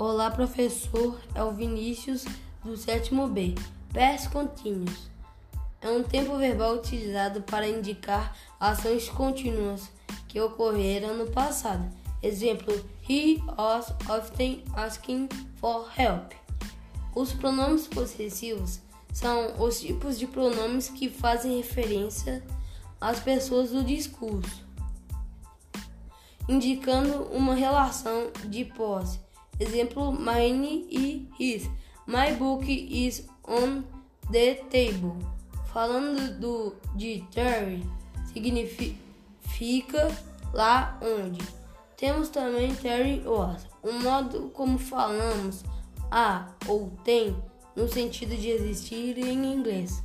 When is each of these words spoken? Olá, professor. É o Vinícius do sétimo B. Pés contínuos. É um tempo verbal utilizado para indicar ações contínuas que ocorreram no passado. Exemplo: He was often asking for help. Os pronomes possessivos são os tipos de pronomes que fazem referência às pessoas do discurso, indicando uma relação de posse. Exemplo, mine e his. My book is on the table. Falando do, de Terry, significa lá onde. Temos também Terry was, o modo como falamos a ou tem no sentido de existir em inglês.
Olá, 0.00 0.30
professor. 0.30 1.18
É 1.34 1.42
o 1.42 1.50
Vinícius 1.50 2.24
do 2.62 2.76
sétimo 2.76 3.26
B. 3.26 3.56
Pés 3.92 4.28
contínuos. 4.28 5.10
É 5.80 5.90
um 5.90 6.04
tempo 6.04 6.38
verbal 6.38 6.76
utilizado 6.76 7.42
para 7.42 7.68
indicar 7.68 8.36
ações 8.60 9.08
contínuas 9.08 9.90
que 10.28 10.40
ocorreram 10.40 11.16
no 11.16 11.28
passado. 11.32 11.84
Exemplo: 12.22 12.72
He 13.10 13.42
was 13.58 13.92
often 14.08 14.62
asking 14.76 15.28
for 15.56 15.90
help. 15.98 16.30
Os 17.12 17.32
pronomes 17.32 17.88
possessivos 17.88 18.78
são 19.12 19.60
os 19.60 19.80
tipos 19.80 20.16
de 20.16 20.28
pronomes 20.28 20.88
que 20.88 21.10
fazem 21.10 21.56
referência 21.56 22.40
às 23.00 23.18
pessoas 23.18 23.70
do 23.70 23.82
discurso, 23.82 24.64
indicando 26.48 27.24
uma 27.32 27.56
relação 27.56 28.30
de 28.48 28.64
posse. 28.64 29.26
Exemplo, 29.60 30.12
mine 30.12 30.86
e 30.90 31.28
his. 31.38 31.68
My 32.06 32.32
book 32.34 32.64
is 32.68 33.26
on 33.46 33.84
the 34.30 34.54
table. 34.70 35.16
Falando 35.72 36.38
do, 36.38 36.76
de 36.94 37.24
Terry, 37.30 37.84
significa 38.32 40.08
lá 40.52 40.98
onde. 41.02 41.40
Temos 41.96 42.28
também 42.28 42.74
Terry 42.76 43.22
was, 43.26 43.66
o 43.82 43.92
modo 43.92 44.50
como 44.50 44.78
falamos 44.78 45.64
a 46.10 46.48
ou 46.66 46.90
tem 47.04 47.36
no 47.74 47.88
sentido 47.88 48.36
de 48.36 48.50
existir 48.50 49.18
em 49.18 49.52
inglês. 49.52 50.02